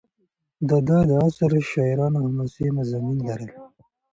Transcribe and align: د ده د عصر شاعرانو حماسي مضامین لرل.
د 0.69 0.71
ده 0.87 0.97
د 1.09 1.11
عصر 1.25 1.51
شاعرانو 1.71 2.17
حماسي 2.25 2.65
مضامین 2.77 3.17
لرل. 3.27 3.51